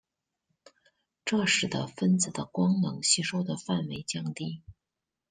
[1.23, 4.63] 这使得分子的光能吸收的范围降低。